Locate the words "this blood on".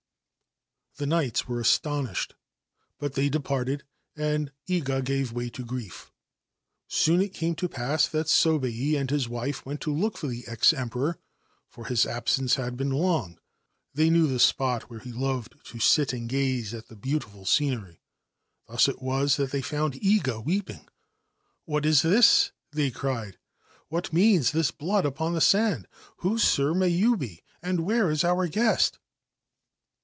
24.51-25.33